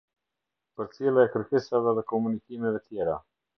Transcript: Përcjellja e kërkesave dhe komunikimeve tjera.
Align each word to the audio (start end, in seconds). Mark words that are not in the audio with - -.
Përcjellja 0.79 1.27
e 1.27 1.31
kërkesave 1.35 1.95
dhe 2.01 2.07
komunikimeve 2.15 2.83
tjera. 2.89 3.23